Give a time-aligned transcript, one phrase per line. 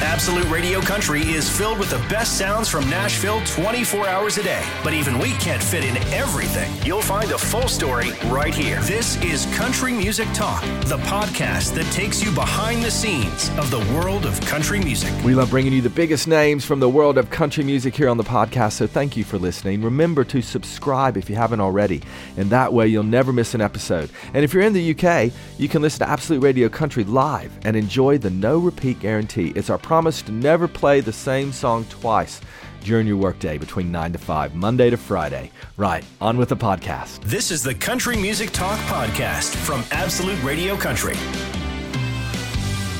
[0.00, 4.64] Absolute Radio Country is filled with the best sounds from Nashville 24 hours a day.
[4.84, 6.72] But even we can't fit in everything.
[6.86, 8.80] You'll find a full story right here.
[8.82, 13.80] This is Country Music Talk, the podcast that takes you behind the scenes of the
[13.92, 15.12] world of country music.
[15.24, 18.18] We love bringing you the biggest names from the world of country music here on
[18.18, 19.82] the podcast, so thank you for listening.
[19.82, 22.02] Remember to subscribe if you haven't already,
[22.36, 24.10] and that way you'll never miss an episode.
[24.32, 27.74] And if you're in the UK, you can listen to Absolute Radio Country live and
[27.74, 29.52] enjoy the no repeat guarantee.
[29.56, 32.42] It's our promise to never play the same song twice
[32.82, 35.50] during your workday between 9 to 5, Monday to Friday.
[35.78, 37.22] Right, on with the podcast.
[37.22, 41.14] This is the Country Music Talk podcast from Absolute Radio Country.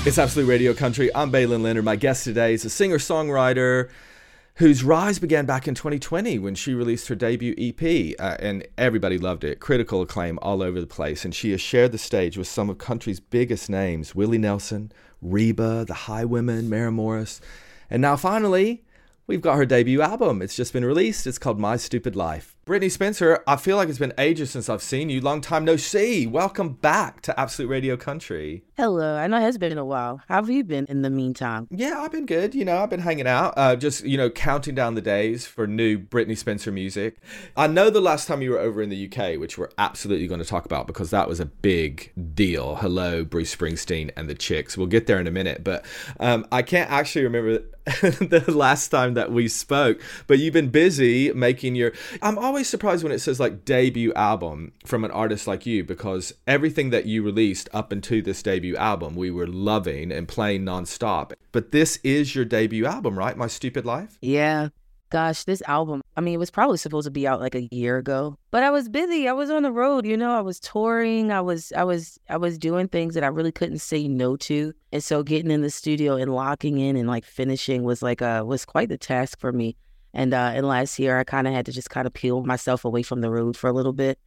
[0.06, 1.14] It's Absolute Radio Country.
[1.14, 1.84] I'm Baylen Leonard.
[1.84, 3.90] My guest today is a singer songwriter
[4.54, 9.18] whose rise began back in 2020 when she released her debut EP, uh, and everybody
[9.18, 9.60] loved it.
[9.60, 12.78] Critical acclaim all over the place, and she has shared the stage with some of
[12.78, 14.90] country's biggest names Willie Nelson,
[15.22, 17.40] Reba, the Highwomen, Maren Morris,
[17.90, 18.84] and now finally,
[19.26, 20.42] we've got her debut album.
[20.42, 21.26] It's just been released.
[21.26, 22.57] It's called My Stupid Life.
[22.68, 25.22] Brittney Spencer, I feel like it's been ages since I've seen you.
[25.22, 26.26] Long time no see.
[26.26, 28.62] Welcome back to Absolute Radio Country.
[28.76, 29.16] Hello.
[29.16, 30.20] I know it has been a while.
[30.28, 31.66] How have you been in the meantime?
[31.70, 32.54] Yeah, I've been good.
[32.54, 35.66] You know, I've been hanging out, uh, just, you know, counting down the days for
[35.66, 37.16] new Brittney Spencer music.
[37.56, 40.42] I know the last time you were over in the UK, which we're absolutely going
[40.42, 42.76] to talk about because that was a big deal.
[42.76, 44.76] Hello, Bruce Springsteen and the Chicks.
[44.76, 45.86] We'll get there in a minute, but
[46.20, 47.62] um, I can't actually remember
[48.02, 51.92] the last time that we spoke, but you've been busy making your.
[52.20, 56.32] I'm always surprised when it says like debut album from an artist like you because
[56.46, 61.32] everything that you released up into this debut album we were loving and playing nonstop.
[61.52, 63.36] But this is your debut album, right?
[63.36, 64.18] My Stupid Life?
[64.20, 64.68] Yeah.
[65.10, 67.96] Gosh, this album, I mean, it was probably supposed to be out like a year
[67.96, 68.36] ago.
[68.50, 69.26] But I was busy.
[69.26, 71.32] I was on the road, you know, I was touring.
[71.32, 74.74] I was I was I was doing things that I really couldn't say no to.
[74.92, 78.42] And so getting in the studio and locking in and like finishing was like uh
[78.46, 79.76] was quite the task for me.
[80.14, 82.84] And uh and last year I kind of had to just kind of peel myself
[82.84, 84.18] away from the road for a little bit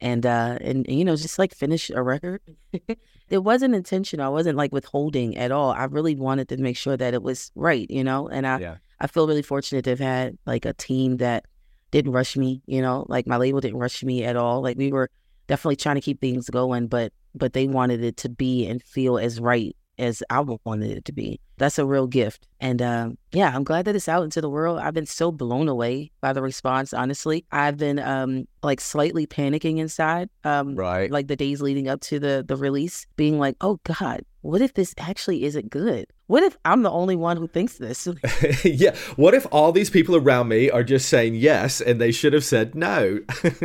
[0.00, 2.40] and uh and, you know just like finish a record.
[3.30, 4.24] It wasn't intentional.
[4.24, 5.72] I wasn't like withholding at all.
[5.72, 8.76] I really wanted to make sure that it was right you know and i Yeah.
[9.00, 11.44] i feel really fortunate to have had like a team that
[11.90, 14.62] didn't rush me you know like my label didn't rush me at all.
[14.62, 15.10] Like we were
[15.46, 19.18] definitely trying to keep things going but but they wanted it to be and feel
[19.18, 21.40] as right as i wanted it to be.
[21.56, 22.46] That's a real gift.
[22.60, 24.78] And um yeah i'm glad that it's out into the world.
[24.78, 27.44] I've been so blown away by the response honestly.
[27.52, 31.10] I've been um like slightly panicking inside um Right.
[31.10, 34.74] like the days leading up to the the release being like oh god what if
[34.74, 38.08] this actually isn't good what if i'm the only one who thinks this
[38.64, 38.94] yeah.
[39.16, 42.44] What if all these people around me are just saying yes and they should have
[42.44, 43.18] said no?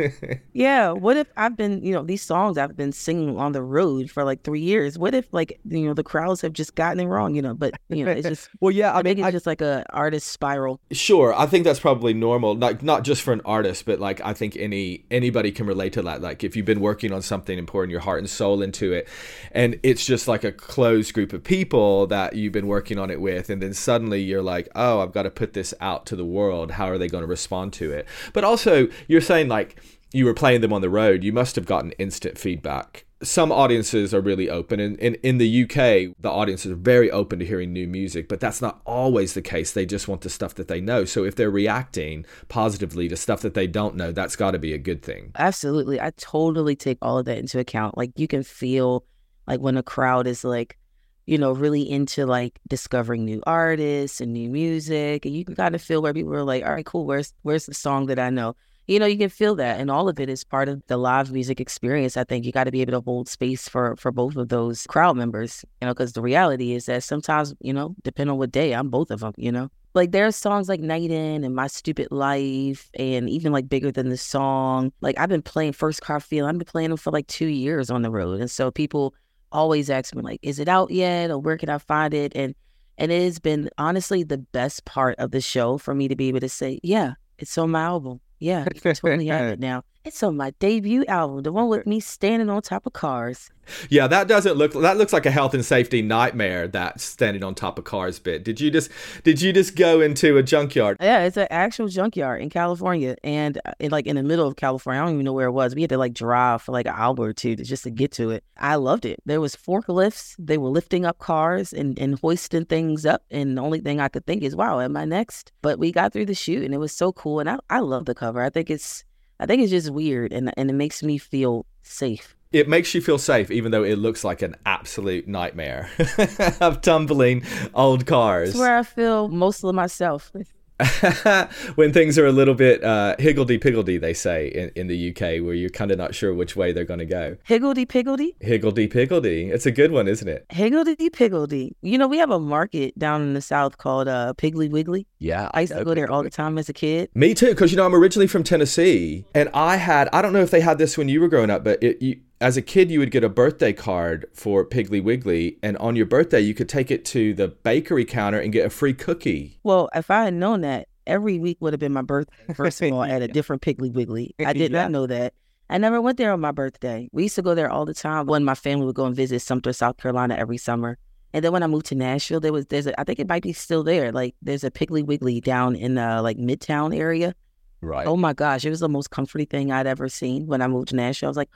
[0.52, 4.10] yeah what if i've been you know these songs i've been singing on the road
[4.10, 7.06] for like three years what if like you know the crowds have just gotten it
[7.06, 8.92] wrong you know but you know it's just well, yeah.
[8.92, 10.80] I I mean, it's I, just like a artist spiral.
[10.90, 12.56] Sure, I think that's probably normal.
[12.56, 16.02] Like not just for an artist, but like I think any anybody can relate to
[16.02, 16.22] that.
[16.22, 19.08] Like if you've been working on something and pouring your heart and soul into it,
[19.52, 23.20] and it's just like a closed group of people that you've been working on it
[23.20, 26.24] with, and then suddenly you're like, oh, I've got to put this out to the
[26.24, 26.70] world.
[26.72, 28.06] How are they going to respond to it?
[28.32, 29.76] But also, you're saying like
[30.12, 31.22] you were playing them on the road.
[31.22, 35.62] You must have gotten instant feedback some audiences are really open and in, in the
[35.62, 39.40] UK the audiences are very open to hearing new music but that's not always the
[39.40, 43.16] case they just want the stuff that they know so if they're reacting positively to
[43.16, 46.00] stuff that they don't know that's got to be a good thing Absolutely.
[46.00, 47.96] I totally take all of that into account.
[47.96, 49.04] Like you can feel
[49.46, 50.78] like when a crowd is like,
[51.26, 55.24] you know, really into like discovering new artists and new music.
[55.24, 57.66] And you can kind of feel where people are like, all right, cool, where's where's
[57.66, 58.56] the song that I know?
[58.86, 59.80] You know, you can feel that.
[59.80, 62.18] And all of it is part of the live music experience.
[62.18, 64.86] I think you got to be able to hold space for for both of those
[64.86, 68.52] crowd members, you know, because the reality is that sometimes, you know, depending on what
[68.52, 69.70] day, I'm both of them, you know.
[69.94, 73.92] Like there are songs like Night In and My Stupid Life and even like Bigger
[73.92, 74.92] Than the Song.
[75.00, 76.46] Like I've been playing First Car Feel.
[76.46, 78.40] I've been playing them for like two years on the road.
[78.40, 79.14] And so people
[79.54, 81.30] always ask me like, is it out yet?
[81.30, 82.32] Or where can I find it?
[82.34, 82.54] And
[82.98, 86.28] and it has been honestly the best part of the show for me to be
[86.28, 88.20] able to say, yeah, it's on my album.
[88.38, 89.82] Yeah, you can totally have it now.
[90.04, 93.48] It's on my debut album, the one with me standing on top of cars.
[93.88, 97.54] Yeah, that doesn't look that looks like a health and safety nightmare that standing on
[97.54, 98.44] top of cars bit.
[98.44, 98.90] Did you just
[99.22, 100.98] did you just go into a junkyard?
[101.00, 104.56] Yeah, it's an actual junkyard in California, and uh, in, like in the middle of
[104.56, 105.00] California.
[105.00, 105.74] I don't even know where it was.
[105.74, 108.12] We had to like drive for like an hour or two to just to get
[108.12, 108.44] to it.
[108.58, 109.20] I loved it.
[109.24, 110.34] There was forklifts.
[110.38, 113.22] They were lifting up cars and and hoisting things up.
[113.30, 115.50] And the only thing I could think is, wow, am I next?
[115.62, 117.40] But we got through the shoot, and it was so cool.
[117.40, 118.42] And I I love the cover.
[118.42, 119.02] I think it's
[119.40, 122.36] I think it's just weird, and and it makes me feel safe.
[122.52, 125.90] it makes you feel safe, even though it looks like an absolute nightmare
[126.60, 127.42] of tumbling
[127.74, 128.50] old cars.
[128.50, 130.30] That's where I feel most of myself.
[131.76, 135.44] when things are a little bit uh, higgledy piggledy, they say in, in the UK,
[135.44, 137.36] where you're kind of not sure which way they're going to go.
[137.44, 138.34] Higgledy piggledy?
[138.40, 139.50] Higgledy piggledy.
[139.50, 140.46] It's a good one, isn't it?
[140.50, 141.76] Higgledy piggledy.
[141.82, 145.06] You know, we have a market down in the South called uh, Piggly Wiggly.
[145.18, 145.48] Yeah.
[145.54, 147.08] I used to go there all the time as a kid.
[147.14, 150.42] Me too, because, you know, I'm originally from Tennessee, and I had, I don't know
[150.42, 152.90] if they had this when you were growing up, but it, you, as a kid,
[152.90, 156.68] you would get a birthday card for Piggly Wiggly, and on your birthday, you could
[156.68, 159.58] take it to the bakery counter and get a free cookie.
[159.62, 162.92] Well, if I had known that, every week would have been my birthday, first of
[162.92, 164.34] all, at a different Piggly Wiggly.
[164.44, 164.82] I did yeah.
[164.82, 165.32] not know that.
[165.70, 167.08] I never went there on my birthday.
[167.12, 169.40] We used to go there all the time when my family would go and visit
[169.40, 170.98] Sumter, South Carolina every summer.
[171.32, 173.42] And then when I moved to Nashville, there was there's a I think it might
[173.42, 174.12] be still there.
[174.12, 177.34] Like there's a Piggly Wiggly down in the like Midtown area.
[177.80, 178.06] Right.
[178.06, 180.88] Oh my gosh, it was the most comforting thing I'd ever seen when I moved
[180.88, 181.28] to Nashville.
[181.28, 181.50] I was like,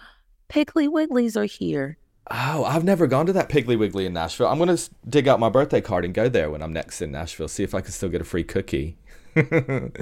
[0.48, 1.98] Piggly Wigglies are here.
[2.30, 4.48] Oh, I've never gone to that Piggly Wiggly in Nashville.
[4.48, 7.10] I'm going to dig out my birthday card and go there when I'm next in
[7.10, 8.98] Nashville, see if I can still get a free cookie.
[9.34, 9.92] Do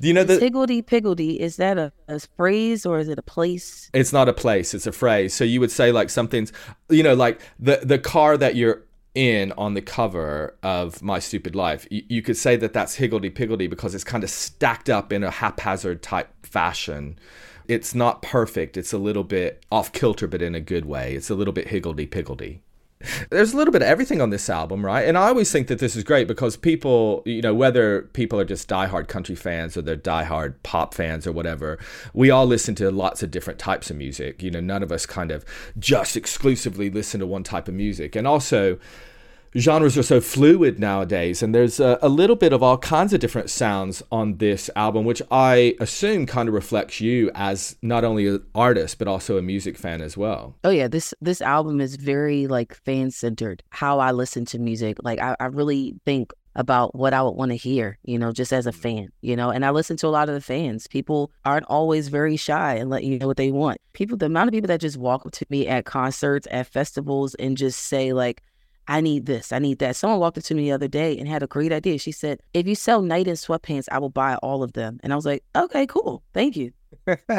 [0.00, 1.40] you know the Higgledy Piggledy?
[1.40, 3.90] Is that a, a phrase or is it a place?
[3.92, 5.34] It's not a place, it's a phrase.
[5.34, 6.52] So you would say like something's,
[6.88, 8.82] you know, like the, the car that you're
[9.14, 13.30] in on the cover of My Stupid Life, you, you could say that that's Higgledy
[13.30, 17.18] Piggledy because it's kind of stacked up in a haphazard type fashion
[17.70, 18.76] it's not perfect.
[18.76, 21.14] It's a little bit off kilter, but in a good way.
[21.14, 22.62] It's a little bit higgledy piggledy.
[23.30, 25.08] There's a little bit of everything on this album, right?
[25.08, 28.44] And I always think that this is great because people, you know, whether people are
[28.44, 31.78] just diehard country fans or they're diehard pop fans or whatever,
[32.12, 34.42] we all listen to lots of different types of music.
[34.42, 35.46] You know, none of us kind of
[35.78, 38.14] just exclusively listen to one type of music.
[38.14, 38.78] And also,
[39.56, 43.20] genres are so fluid nowadays, and there's a, a, little bit of all kinds of
[43.20, 48.26] different sounds on this album, which I assume kind of reflects you as not only
[48.26, 50.56] an artist but also a music fan as well.
[50.64, 53.62] Oh yeah, this this album is very like fan centered.
[53.70, 57.52] How I listen to music, like I, I really think about what I would want
[57.52, 58.80] to hear, you know, just as a mm-hmm.
[58.80, 59.50] fan, you know.
[59.50, 60.86] And I listen to a lot of the fans.
[60.86, 63.78] People aren't always very shy and let you know what they want.
[63.92, 67.34] People, the amount of people that just walk up to me at concerts, at festivals,
[67.36, 68.42] and just say like,
[68.90, 69.94] I need this, I need that.
[69.94, 71.96] Someone walked up to me the other day and had a great idea.
[71.96, 74.98] She said, If you sell night in sweatpants, I will buy all of them.
[75.04, 76.24] And I was like, Okay, cool.
[76.34, 76.72] Thank you.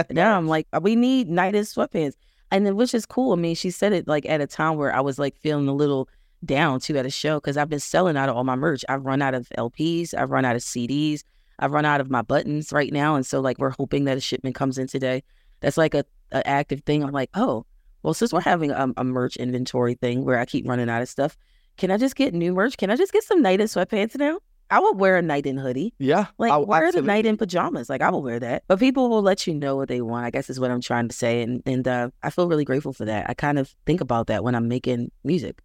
[0.09, 2.13] now I'm like, We need night in sweatpants.
[2.51, 3.33] And then, which is cool.
[3.33, 5.74] I mean, she said it like at a time where I was like feeling a
[5.74, 6.07] little
[6.45, 8.86] down too at a show because I've been selling out of all my merch.
[8.88, 11.21] I've run out of LPs, I've run out of CDs,
[11.59, 13.15] I've run out of my buttons right now.
[13.15, 15.21] And so, like, we're hoping that a shipment comes in today.
[15.59, 17.04] That's like a, a active thing.
[17.04, 17.65] I'm like, oh,
[18.03, 21.09] well, since we're having a, a, merch inventory thing where I keep running out of
[21.09, 21.38] stuff,
[21.77, 22.77] can I just get new merch?
[22.77, 24.39] Can I just get some night in sweatpants now?
[24.69, 25.94] I would wear a night in hoodie.
[26.00, 26.27] Yeah.
[26.38, 27.01] Like, I'll, wear absolutely.
[27.01, 27.89] the night in pajamas.
[27.89, 28.63] Like, I will wear that.
[28.68, 31.09] But people will let you know what they want, I guess is what I'm trying
[31.09, 31.42] to say.
[31.42, 33.30] And, and uh, I feel really grateful for that.
[33.30, 35.62] I kind of think about that when I'm making music.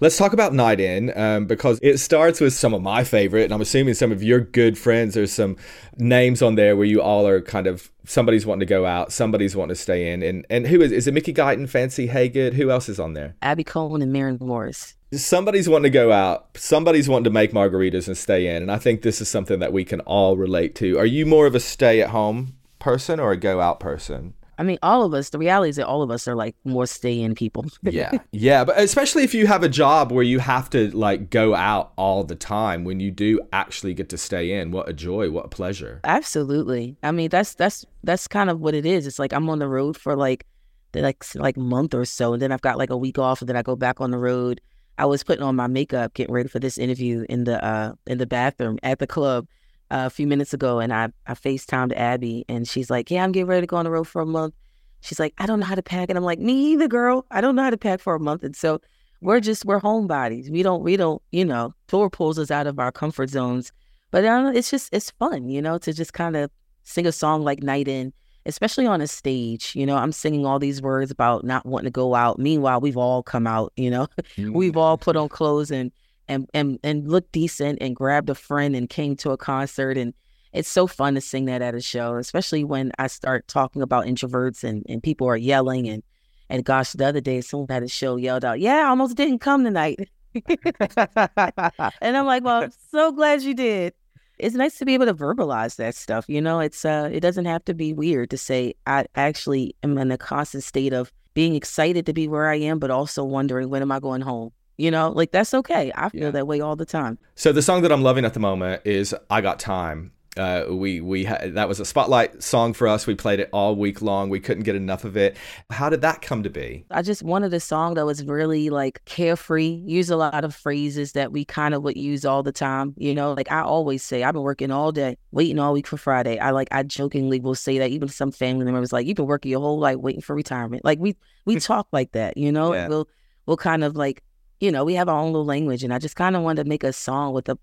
[0.00, 3.54] Let's talk about Night In um, because it starts with some of my favorite, and
[3.54, 5.14] I'm assuming some of your good friends.
[5.14, 5.56] There's some
[5.96, 9.56] names on there where you all are kind of somebody's wanting to go out, somebody's
[9.56, 11.14] wanting to stay in, and and who is is it?
[11.14, 13.36] Mickey Guyton, Fancy Hagood, who else is on there?
[13.42, 14.94] Abby Cohen and Maren Morris.
[15.12, 18.78] Somebody's wanting to go out, somebody's wanting to make margaritas and stay in, and I
[18.78, 20.98] think this is something that we can all relate to.
[20.98, 24.34] Are you more of a stay at home person or a go out person?
[24.58, 26.86] I mean, all of us, the reality is that all of us are like more
[26.86, 27.66] stay in people.
[27.82, 28.12] yeah.
[28.32, 28.64] Yeah.
[28.64, 32.24] But especially if you have a job where you have to like go out all
[32.24, 35.48] the time, when you do actually get to stay in, what a joy, what a
[35.48, 36.00] pleasure.
[36.04, 36.96] Absolutely.
[37.02, 39.06] I mean, that's, that's, that's kind of what it is.
[39.06, 40.46] It's like I'm on the road for like
[40.92, 42.32] the like, like month or so.
[42.32, 44.18] And then I've got like a week off and then I go back on the
[44.18, 44.60] road.
[44.98, 48.18] I was putting on my makeup, getting ready for this interview in the, uh, in
[48.18, 49.46] the bathroom at the club
[49.90, 53.46] a few minutes ago and I, I FaceTimed Abby and she's like, Yeah, I'm getting
[53.46, 54.54] ready to go on the road for a month.
[55.00, 56.08] She's like, I don't know how to pack.
[56.08, 57.26] And I'm like, Me either, girl.
[57.30, 58.42] I don't know how to pack for a month.
[58.42, 58.80] And so
[59.20, 60.50] we're just we're homebodies.
[60.50, 63.72] We don't we don't, you know, tour pulls us out of our comfort zones.
[64.10, 66.50] But uh, it's just it's fun, you know, to just kind of
[66.82, 68.12] sing a song like Night In,
[68.46, 69.74] especially on a stage.
[69.74, 72.38] You know, I'm singing all these words about not wanting to go out.
[72.38, 74.06] Meanwhile, we've all come out, you know.
[74.50, 75.92] we've all put on clothes and
[76.28, 80.14] and and and looked decent and grabbed a friend and came to a concert and
[80.52, 84.06] it's so fun to sing that at a show, especially when I start talking about
[84.06, 86.02] introverts and, and people are yelling and
[86.48, 89.40] and gosh, the other day someone at a show yelled out, Yeah, I almost didn't
[89.40, 89.98] come tonight.
[90.34, 93.92] and I'm like, Well, I'm so glad you did.
[94.38, 96.26] It's nice to be able to verbalize that stuff.
[96.28, 99.98] You know, it's uh it doesn't have to be weird to say I actually am
[99.98, 103.68] in a constant state of being excited to be where I am, but also wondering
[103.68, 104.52] when am I going home?
[104.78, 105.90] You know, like that's okay.
[105.94, 106.30] I feel yeah.
[106.32, 107.18] that way all the time.
[107.34, 110.12] So the song that I'm loving at the moment is I Got Time.
[110.36, 113.06] Uh, we we ha- that was a spotlight song for us.
[113.06, 114.28] We played it all week long.
[114.28, 115.34] We couldn't get enough of it.
[115.70, 116.84] How did that come to be?
[116.90, 119.82] I just wanted a song that was really like carefree.
[119.86, 122.92] Use a lot of phrases that we kind of would use all the time.
[122.98, 125.96] You know, like I always say, I've been working all day, waiting all week for
[125.96, 126.38] Friday.
[126.38, 129.50] I like I jokingly will say that even some family members like you've been working
[129.52, 130.84] your whole life waiting for retirement.
[130.84, 131.16] Like we
[131.46, 132.36] we talk like that.
[132.36, 132.88] You know, Yeah.
[132.88, 133.08] we'll
[133.46, 134.22] we'll kind of like
[134.60, 136.68] you know we have our own little language, and I just kind of wanted to
[136.68, 137.58] make a song with a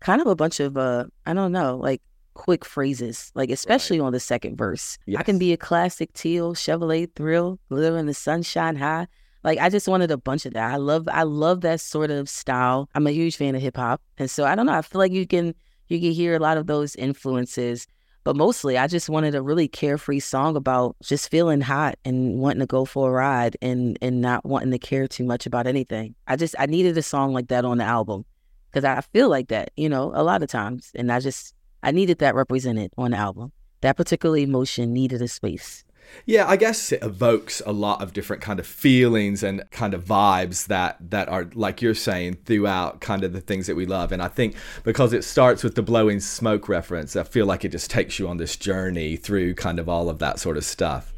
[0.00, 2.02] kind of a bunch of uh I don't know like
[2.34, 4.98] quick phrases, like especially on the second verse.
[5.16, 9.06] I can be a classic teal, Chevrolet thrill, glitter in the sunshine high.
[9.42, 10.72] Like I just wanted a bunch of that.
[10.72, 12.88] I love I love that sort of style.
[12.94, 14.02] I'm a huge fan of hip hop.
[14.18, 15.54] And so I don't know, I feel like you can
[15.88, 17.86] you can hear a lot of those influences.
[18.26, 22.58] But mostly I just wanted a really carefree song about just feeling hot and wanting
[22.58, 26.16] to go for a ride and and not wanting to care too much about anything.
[26.26, 28.24] I just I needed a song like that on the album.
[28.72, 30.90] Cause I feel like that, you know, a lot of times.
[30.96, 31.54] And I just
[31.84, 33.52] I needed that represented on the album.
[33.82, 35.84] That particular emotion needed a space.
[36.24, 40.04] Yeah, I guess it evokes a lot of different kind of feelings and kind of
[40.04, 44.12] vibes that that are like you're saying throughout kind of the things that we love.
[44.12, 47.70] And I think because it starts with the blowing smoke reference, I feel like it
[47.70, 51.12] just takes you on this journey through kind of all of that sort of stuff.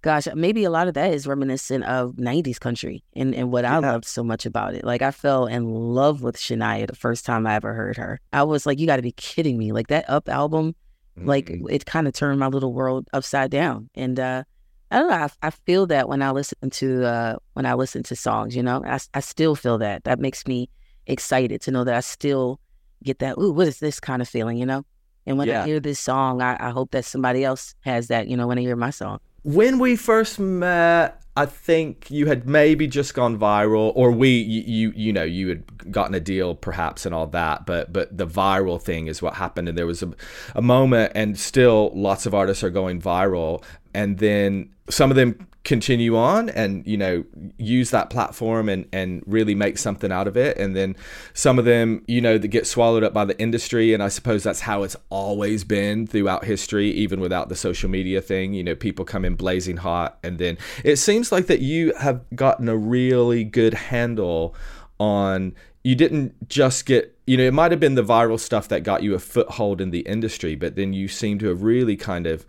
[0.00, 3.78] Gosh, maybe a lot of that is reminiscent of 90s country and, and what I
[3.78, 4.84] loved so much about it.
[4.84, 8.20] Like, I fell in love with Shania the first time I ever heard her.
[8.32, 9.72] I was like, you got to be kidding me.
[9.72, 10.76] Like, that Up album,
[11.24, 11.70] like, Mhm.
[11.70, 13.90] it kind of turned my little world upside down.
[13.94, 14.44] And, uh,
[14.90, 15.16] I don't know.
[15.16, 18.62] I, I feel that when I listen to uh, when I listen to songs, you
[18.62, 20.04] know, I, I still feel that.
[20.04, 20.70] That makes me
[21.06, 22.58] excited to know that I still
[23.04, 23.36] get that.
[23.38, 24.84] Ooh, what is this kind of feeling, you know?
[25.26, 25.62] And when Yeah.
[25.62, 28.56] I hear this song, I, I hope that somebody else has that, you know, when
[28.56, 29.18] I hear my song.
[29.48, 34.92] When we first met i think you had maybe just gone viral or we you
[34.94, 38.80] you, know you had gotten a deal perhaps and all that but but the viral
[38.80, 40.12] thing is what happened and there was a,
[40.54, 43.64] a moment and still lots of artists are going viral
[43.94, 47.22] and then some of them continue on and you know
[47.58, 50.56] use that platform and and really make something out of it.
[50.56, 50.96] And then
[51.34, 53.92] some of them you know that get swallowed up by the industry.
[53.92, 58.22] And i suppose that's how it's always been throughout history even without the social media
[58.22, 60.18] thing you know people come in blazing hot.
[60.22, 64.54] And then it seems like that you have gotten a really good handle
[64.98, 68.84] on you didn't just get you know it might have been the viral stuff that
[68.84, 72.26] got you a foothold in the industry but then you seem to have really kind
[72.26, 72.46] of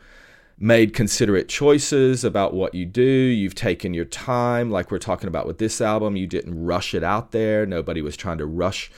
[0.59, 3.01] made considerate choices about what you do.
[3.01, 6.17] You've taken your time, like we're talking about with this album.
[6.17, 7.65] You didn't rush it out there.
[7.65, 8.91] Nobody was trying to rush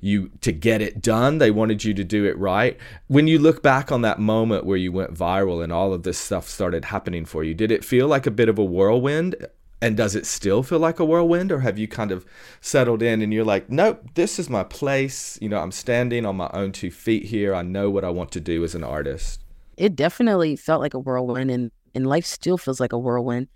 [0.00, 1.38] you to get it done.
[1.38, 2.78] They wanted you to do it right.
[3.08, 6.18] When you look back on that moment where you went viral and all of this
[6.18, 9.34] stuff started happening for you, did it feel like a bit of a whirlwind?
[9.80, 12.26] And does it still feel like a whirlwind, or have you kind of
[12.60, 15.38] settled in and you're like, nope, this is my place?
[15.40, 17.54] You know, I'm standing on my own two feet here.
[17.54, 19.40] I know what I want to do as an artist.
[19.78, 23.46] It definitely felt like a whirlwind and, and life still feels like a whirlwind.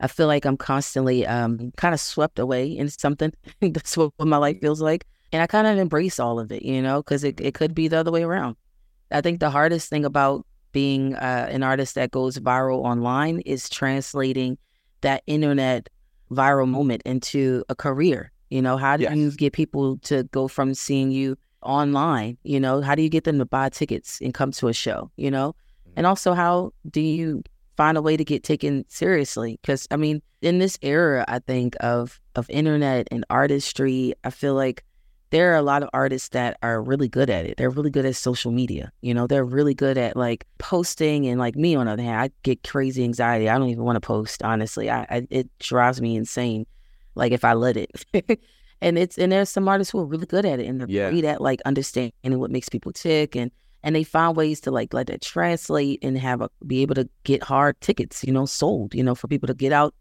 [0.00, 3.32] I feel like I'm constantly um, kind of swept away in something.
[3.60, 5.06] That's what, what my life feels like.
[5.32, 7.88] And I kind of embrace all of it, you know, because it, it could be
[7.88, 8.56] the other way around.
[9.10, 13.68] I think the hardest thing about being uh, an artist that goes viral online is
[13.68, 14.58] translating
[15.00, 15.88] that internet
[16.30, 18.30] viral moment into a career.
[18.50, 22.36] You know, how do you get people to go from seeing you online?
[22.44, 25.10] You know, how do you get them to buy tickets and come to a show?
[25.16, 25.54] You know,
[25.96, 27.42] and also how do you
[27.76, 29.58] find a way to get taken seriously?
[29.62, 34.54] Because I mean, in this era, I think of of internet and artistry, I feel
[34.54, 34.84] like
[35.30, 37.56] there are a lot of artists that are really good at it.
[37.56, 38.92] They're really good at social media.
[39.00, 42.20] You know, they're really good at like posting and like me on the other hand,
[42.20, 43.48] I get crazy anxiety.
[43.48, 44.90] I don't even want to post, honestly.
[44.90, 46.66] I, I it drives me insane.
[47.14, 48.04] Like if I let it.
[48.82, 51.08] and it's and there's some artists who are really good at it and they're Yeah.
[51.10, 53.50] great at like understanding what makes people tick and
[53.82, 57.08] and they find ways to like let that translate and have a be able to
[57.24, 59.94] get hard tickets, you know, sold, you know, for people to get out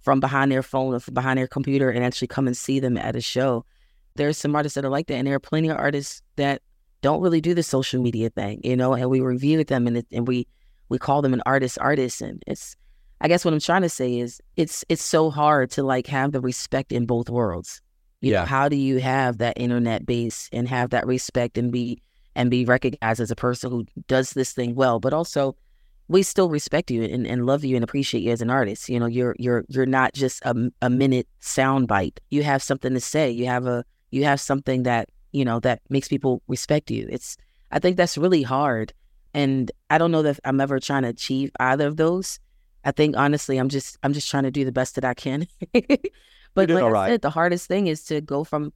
[0.00, 2.96] from behind their phone or from behind their computer and actually come and see them
[2.96, 3.64] at a show.
[4.16, 6.62] There's some artists that are like that, and there are plenty of artists that
[7.02, 8.94] don't really do the social media thing, you know.
[8.94, 10.46] And we review them, and it, and we
[10.88, 12.74] we call them an artist artist, and it's.
[13.20, 16.30] I guess what I'm trying to say is it's it's so hard to like have
[16.32, 17.80] the respect in both worlds.
[18.20, 18.46] You know, Yeah.
[18.46, 22.00] how do you have that internet base and have that respect and be
[22.38, 25.56] and be recognized as a person who does this thing well, but also
[26.06, 28.88] we still respect you and, and love you and appreciate you as an artist.
[28.88, 32.18] You know, you're you're you're not just a, a minute soundbite.
[32.30, 33.28] You have something to say.
[33.28, 37.08] You have a you have something that you know that makes people respect you.
[37.10, 37.36] It's
[37.72, 38.92] I think that's really hard,
[39.34, 42.38] and I don't know that I'm ever trying to achieve either of those.
[42.84, 45.48] I think honestly, I'm just I'm just trying to do the best that I can.
[45.72, 47.08] but like I right.
[47.08, 48.72] said, the hardest thing is to go from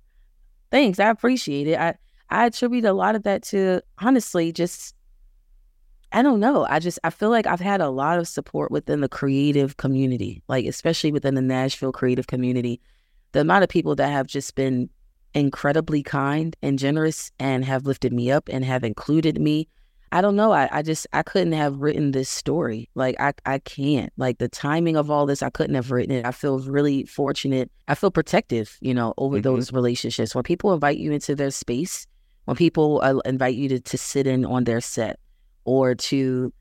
[0.73, 0.99] thanks.
[0.99, 1.78] I appreciate it.
[1.78, 1.95] I
[2.33, 4.95] I attribute a lot of that to honestly just
[6.15, 6.67] I don't know.
[6.69, 10.43] I just I feel like I've had a lot of support within the creative community,
[10.49, 12.81] like especially within the Nashville creative community.
[13.33, 14.91] The amount of people that have just been
[15.35, 19.69] incredibly kind and generous and have lifted me up and have included me.
[20.15, 20.53] I don't know.
[20.53, 22.91] I, I just I couldn't have written this story.
[22.95, 24.12] Like I I can't.
[24.19, 26.27] Like the timing of all this, I couldn't have written it.
[26.27, 27.71] I feel really fortunate.
[27.89, 29.43] I feel protective, you know, over mm-hmm.
[29.43, 30.35] those relationships.
[30.35, 32.07] When people invite you into their space,
[32.45, 35.19] when people uh, invite you to, to sit in on their set
[35.65, 36.53] or to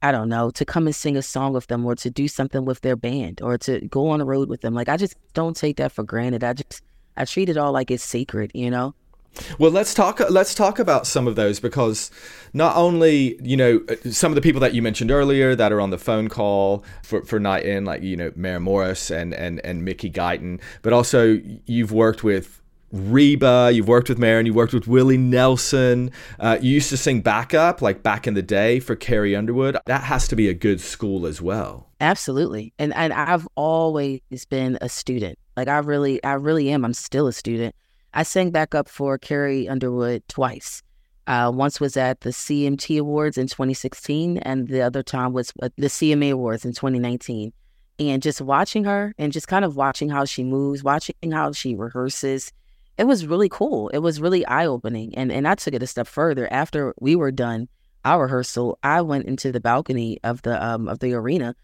[0.00, 2.64] I don't know, to come and sing a song with them or to do something
[2.64, 4.72] with their band or to go on the road with them.
[4.72, 6.44] Like I just don't take that for granted.
[6.44, 6.82] I just
[7.16, 8.94] I treat it all like it's sacred, you know?
[9.58, 10.20] Well, let's talk.
[10.30, 12.10] Let's talk about some of those because
[12.52, 13.80] not only you know
[14.10, 17.24] some of the people that you mentioned earlier that are on the phone call for,
[17.24, 21.40] for Night In, like you know Maren Morris and and and Mickey Guyton, but also
[21.66, 26.10] you've worked with Reba, you've worked with Maren, you worked with Willie Nelson.
[26.38, 29.76] Uh, you used to sing backup, like back in the day for Carrie Underwood.
[29.86, 31.90] That has to be a good school as well.
[32.00, 35.38] Absolutely, and and I've always been a student.
[35.56, 36.84] Like I really, I really am.
[36.84, 37.74] I'm still a student.
[38.14, 40.82] I sang backup for Carrie Underwood twice.
[41.26, 45.76] Uh, once was at the CMT Awards in 2016, and the other time was at
[45.76, 47.52] the CMA Awards in 2019.
[48.00, 51.74] And just watching her and just kind of watching how she moves, watching how she
[51.74, 52.52] rehearses,
[52.98, 53.88] it was really cool.
[53.88, 55.14] It was really eye opening.
[55.14, 56.52] And and I took it a step further.
[56.52, 57.68] After we were done
[58.04, 61.54] our rehearsal, I went into the balcony of the um of the arena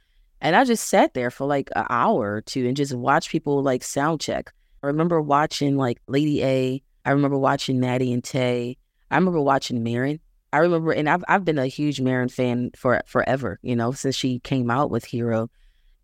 [0.44, 3.62] and I just sat there for like an hour or two and just watched people
[3.62, 4.52] like sound check.
[4.82, 6.82] I remember watching like Lady A.
[7.06, 8.76] I remember watching Maddie and Tae.
[9.10, 10.20] I remember watching Maren.
[10.52, 13.58] I remember, and I've I've been a huge Maren fan for forever.
[13.62, 15.48] You know, since she came out with Hero,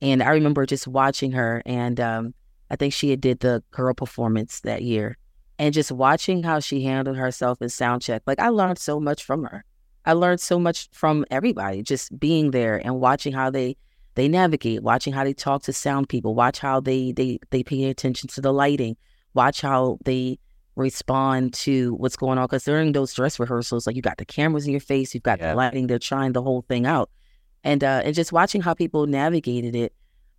[0.00, 2.34] and I remember just watching her, and um,
[2.70, 5.16] I think she had did the girl performance that year,
[5.58, 8.22] and just watching how she handled herself in sound check.
[8.26, 9.64] Like I learned so much from her.
[10.04, 13.76] I learned so much from everybody just being there and watching how they
[14.14, 17.84] they navigate, watching how they talk to sound people, watch how they they they pay
[17.84, 18.96] attention to the lighting,
[19.34, 20.38] watch how they
[20.76, 22.44] respond to what's going on.
[22.44, 25.38] Because during those dress rehearsals, like you got the cameras in your face, you've got
[25.38, 25.50] yeah.
[25.50, 27.10] the lighting, they're trying the whole thing out,
[27.64, 29.92] and uh, and just watching how people navigated it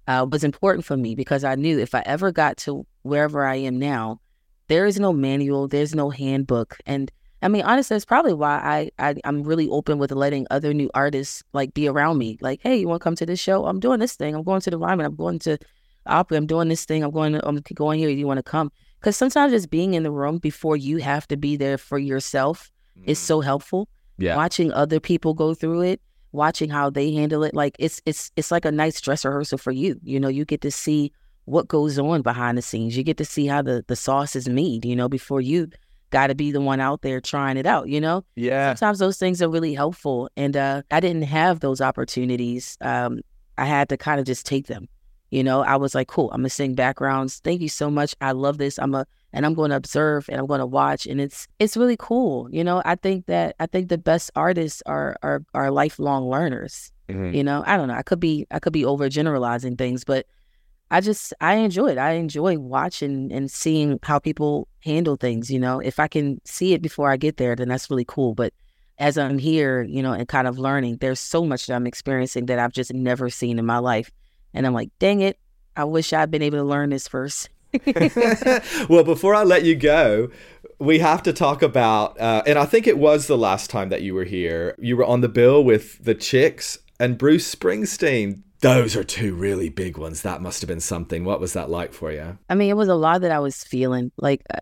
[0.07, 3.55] uh, was important for me because I knew if I ever got to wherever I
[3.55, 4.19] am now,
[4.67, 7.11] there is no manual, there's no handbook, and
[7.43, 10.91] I mean, honestly, that's probably why I, I I'm really open with letting other new
[10.93, 12.37] artists like be around me.
[12.39, 13.65] Like, hey, you want to come to this show?
[13.65, 14.35] I'm doing this thing.
[14.35, 15.05] I'm going to the Ryman.
[15.05, 15.57] I'm going to
[16.05, 16.37] Opry.
[16.37, 17.03] I'm doing this thing.
[17.03, 17.33] I'm going.
[17.33, 18.09] To, I'm going here.
[18.09, 18.71] You want to come?
[18.99, 22.71] Because sometimes just being in the room before you have to be there for yourself
[22.97, 23.03] mm.
[23.07, 23.89] is so helpful.
[24.17, 24.35] Yeah.
[24.35, 28.51] Watching other people go through it, watching how they handle it, like it's it's it's
[28.51, 29.99] like a nice dress rehearsal for you.
[30.03, 31.11] You know, you get to see
[31.45, 32.95] what goes on behind the scenes.
[32.95, 34.85] You get to see how the the sauce is made.
[34.85, 35.69] You know, before you
[36.11, 38.23] got to be the one out there trying it out, you know?
[38.35, 38.75] Yeah.
[38.75, 40.29] Sometimes those things are really helpful.
[40.37, 42.77] And uh, I didn't have those opportunities.
[42.81, 43.21] Um,
[43.57, 44.87] I had to kind of just take them.
[45.31, 47.39] You know, I was like, cool, I'm gonna sing backgrounds.
[47.39, 48.15] Thank you so much.
[48.21, 48.77] I love this.
[48.77, 51.77] I'm a and I'm going to observe and I'm going to watch and it's it's
[51.77, 52.49] really cool.
[52.51, 56.91] You know, I think that I think the best artists are are are lifelong learners.
[57.09, 57.35] Mm-hmm.
[57.35, 57.93] You know, I don't know.
[57.93, 60.25] I could be I could be overgeneralizing things, but
[60.89, 61.97] I just I enjoy it.
[61.97, 65.49] I enjoy watching and seeing how people handle things.
[65.49, 68.35] You know, if I can see it before I get there, then that's really cool.
[68.35, 68.53] But
[68.97, 72.47] as I'm here, you know, and kind of learning, there's so much that I'm experiencing
[72.47, 74.11] that I've just never seen in my life,
[74.53, 75.37] and I'm like, dang it,
[75.75, 77.49] I wish I'd been able to learn this first.
[78.89, 80.29] well, before I let you go,
[80.79, 84.01] we have to talk about, uh, and I think it was the last time that
[84.01, 84.75] you were here.
[84.79, 88.41] You were on the bill with the Chicks and Bruce Springsteen.
[88.59, 90.21] Those are two really big ones.
[90.21, 91.23] That must have been something.
[91.23, 92.37] What was that like for you?
[92.49, 94.11] I mean, it was a lot that I was feeling.
[94.17, 94.59] Like, uh,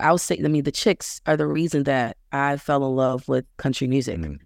[0.00, 3.26] I was saying, I mean, the chicks are the reason that I fell in love
[3.28, 4.18] with country music.
[4.18, 4.38] Mm.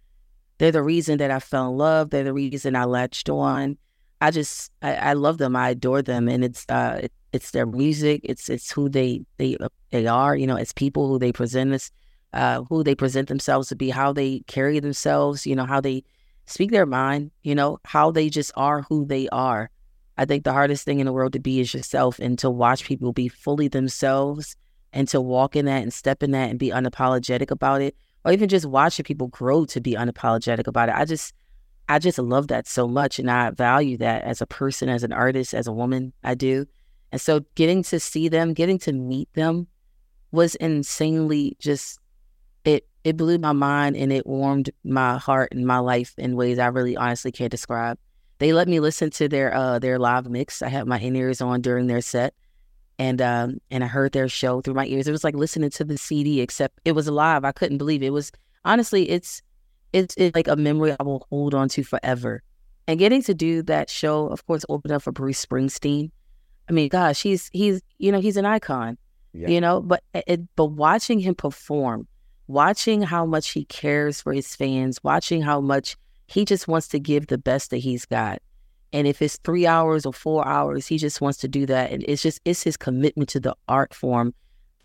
[0.59, 2.11] They're the reason that I fell in love.
[2.11, 3.77] They're the reason I latched on.
[4.21, 5.57] I just, I, I love them.
[5.57, 8.23] I adore them, and it's, uh, it, it's their music.
[8.25, 10.37] It's, it's who they, they, uh, they are.
[10.37, 11.91] You know, it's people who they present us,
[12.33, 15.47] uh, who they present themselves to be, how they carry themselves.
[15.47, 16.03] You know, how they
[16.47, 19.71] speak their mind, you know, how they just are who they are.
[20.17, 22.85] I think the hardest thing in the world to be is yourself and to watch
[22.85, 24.57] people be fully themselves
[24.93, 28.33] and to walk in that and step in that and be unapologetic about it or
[28.33, 30.95] even just watching people grow to be unapologetic about it.
[30.97, 31.35] I just
[31.89, 35.13] I just love that so much and I value that as a person, as an
[35.13, 36.67] artist, as a woman, I do.
[37.13, 39.69] And so getting to see them, getting to meet them
[40.33, 42.01] was insanely just
[42.65, 46.59] it it blew my mind and it warmed my heart and my life in ways
[46.59, 47.99] I really honestly can't describe.
[48.39, 50.63] They let me listen to their uh their live mix.
[50.63, 52.35] I had my in ears on during their set,
[52.99, 55.07] and um and I heard their show through my ears.
[55.07, 57.45] It was like listening to the CD, except it was live.
[57.45, 58.07] I couldn't believe it.
[58.07, 58.33] it was
[58.65, 59.41] honestly it's
[59.97, 62.43] it's, it's like a memory I will hold on to forever.
[62.87, 66.11] And getting to do that show, of course, opened up for Bruce Springsteen.
[66.69, 68.99] I mean, gosh, he's he's you know he's an icon,
[69.33, 69.49] yeah.
[69.49, 69.81] you know.
[69.81, 72.07] But it, but watching him perform,
[72.47, 77.01] watching how much he cares for his fans, watching how much he just wants to
[77.01, 78.41] give the best that he's got.
[78.93, 81.91] And if it's three hours or four hours, he just wants to do that.
[81.91, 84.35] And it's just it's his commitment to the art form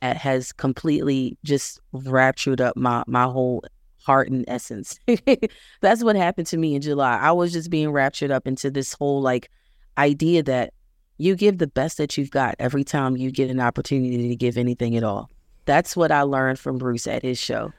[0.01, 3.63] that has completely just raptured up my my whole
[4.03, 4.99] heart and essence.
[5.81, 7.17] That's what happened to me in July.
[7.17, 9.49] I was just being raptured up into this whole like
[9.97, 10.73] idea that
[11.17, 14.57] you give the best that you've got every time you get an opportunity to give
[14.57, 15.29] anything at all.
[15.65, 17.71] That's what I learned from Bruce at his show.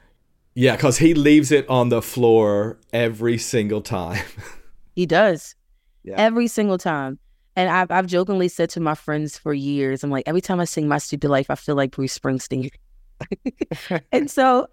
[0.55, 4.23] Yeah, because he leaves it on the floor every single time.
[4.95, 5.55] he does.
[6.03, 6.15] Yeah.
[6.17, 7.19] Every single time.
[7.55, 10.65] And I've, I've jokingly said to my friends for years, I'm like, every time I
[10.65, 12.71] sing My Stupid Life, I feel like Bruce Springsteen.
[14.11, 14.67] and so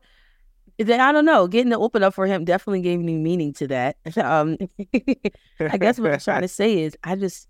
[0.89, 3.67] then I don't know, getting to open up for him definitely gave me meaning to
[3.69, 3.97] that.
[4.17, 4.57] Um,
[5.61, 7.49] I guess what I'm trying to say is, I just,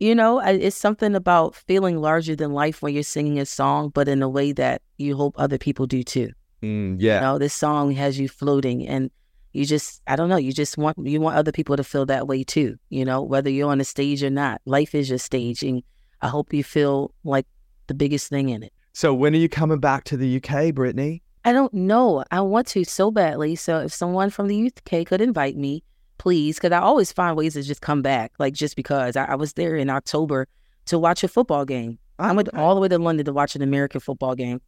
[0.00, 4.08] you know, it's something about feeling larger than life when you're singing a song, but
[4.08, 6.30] in a way that you hope other people do too.
[6.62, 7.16] Mm, yeah.
[7.16, 9.10] You know, this song has you floating and
[9.52, 12.26] you just, I don't know, you just want, you want other people to feel that
[12.26, 14.60] way too, you know, whether you're on a stage or not.
[14.64, 15.62] Life is your stage.
[15.62, 15.82] And
[16.20, 17.46] I hope you feel like
[17.86, 18.72] the biggest thing in it.
[18.92, 21.22] So when are you coming back to the UK, Brittney?
[21.48, 22.22] I don't know.
[22.30, 23.56] I want to so badly.
[23.56, 25.82] So if someone from the UK could invite me,
[26.18, 29.34] please, because I always find ways to just come back, like just because I, I
[29.34, 30.46] was there in October
[30.88, 31.98] to watch a football game.
[32.18, 34.60] I went all the way to London to watch an American football game.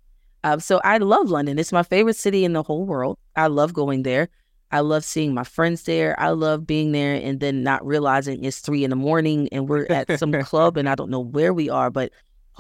[0.43, 1.59] Uh, so I love London.
[1.59, 3.19] It's my favorite city in the whole world.
[3.37, 4.31] I love going there.
[4.71, 6.19] I love seeing my friends there.
[6.19, 9.85] I love being there and then not realizing it's three in the morning and we're
[9.91, 12.11] at some club and I don't know where we are, but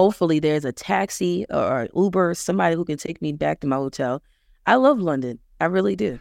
[0.01, 4.23] hopefully there's a taxi or Uber, somebody who can take me back to my hotel.
[4.65, 5.41] I love London.
[5.61, 6.19] I really do.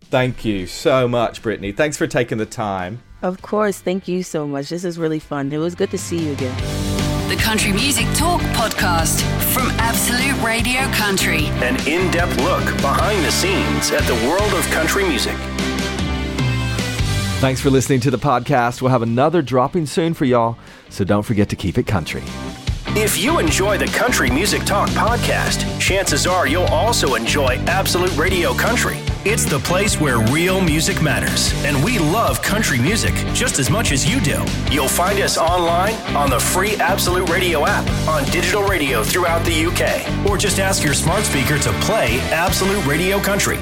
[0.00, 1.74] Thank you so much, Brittney.
[1.74, 3.00] Thanks for taking the time.
[3.22, 3.78] Of course.
[3.78, 4.70] Thank you so much.
[4.70, 5.52] This is really fun.
[5.52, 6.58] It was good to see you again.
[7.28, 9.22] The Country Music Talk podcast
[9.54, 11.46] from Absolute Radio Country.
[11.62, 15.36] An in depth look behind the scenes at the world of country music.
[17.38, 18.82] Thanks for listening to the podcast.
[18.82, 20.58] We'll have another dropping soon for y'all,
[20.90, 22.24] so don't forget to keep it country.
[22.94, 28.52] If you enjoy the Country Music Talk podcast, chances are you'll also enjoy Absolute Radio
[28.52, 28.98] Country.
[29.24, 33.92] It's the place where real music matters, and we love country music just as much
[33.92, 34.44] as you do.
[34.70, 39.64] You'll find us online on the free Absolute Radio app, on digital radio throughout the
[39.64, 43.56] UK, or just ask your smart speaker to play Absolute Radio Country.